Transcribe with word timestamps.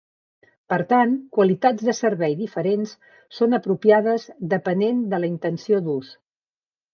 Per 0.73 0.77
tant, 0.93 1.11
qualitats 1.37 1.85
de 1.89 1.93
servei 1.97 2.33
diferents 2.39 2.95
són 3.41 3.59
apropiades 3.59 4.27
depenent 4.55 5.05
de 5.13 5.21
la 5.23 5.31
intenció 5.35 5.85
d'ús. 5.91 6.11